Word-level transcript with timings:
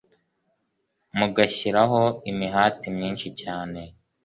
mugashyiraho 1.17 2.01
imihati 2.31 2.85
myinshi 2.97 3.27
cyane 3.41 3.81